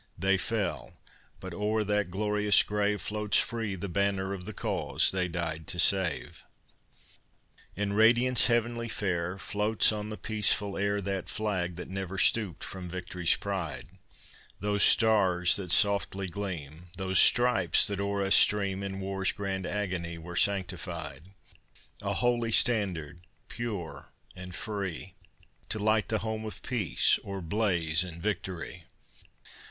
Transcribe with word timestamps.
They 0.17 0.35
fell; 0.35 0.93
but 1.39 1.53
o'er 1.53 1.83
that 1.83 2.09
glorious 2.09 2.63
grave 2.63 2.99
Floats 2.99 3.37
free 3.37 3.75
the 3.75 3.87
banner 3.87 4.33
of 4.33 4.45
the 4.45 4.51
cause 4.51 5.11
they 5.11 5.27
died 5.27 5.67
to 5.67 5.77
save. 5.77 6.43
In 7.75 7.93
radiance 7.93 8.47
heavenly 8.47 8.89
fair, 8.89 9.37
Floats 9.37 9.91
on 9.91 10.09
the 10.09 10.17
peaceful 10.17 10.75
air 10.75 11.01
That 11.01 11.29
flag 11.29 11.75
that 11.75 11.87
never 11.87 12.17
stooped 12.17 12.63
from 12.63 12.89
victory's 12.89 13.35
pride; 13.35 13.89
Those 14.59 14.81
stars 14.81 15.55
that 15.57 15.71
softly 15.71 16.25
gleam, 16.25 16.87
Those 16.97 17.19
stripes 17.19 17.85
that 17.85 17.99
o'er 17.99 18.23
us 18.23 18.33
stream, 18.33 18.81
In 18.81 19.01
war's 19.01 19.31
grand 19.31 19.67
agony 19.67 20.17
were 20.17 20.35
sanctified; 20.35 21.25
A 22.01 22.13
holy 22.15 22.51
standard, 22.51 23.27
pure 23.49 24.11
and 24.35 24.55
free, 24.55 25.13
To 25.69 25.77
light 25.77 26.07
the 26.07 26.17
home 26.25 26.43
of 26.43 26.63
peace, 26.63 27.19
or 27.23 27.39
blaze 27.39 28.03
in 28.03 28.19
victory. 28.19 28.85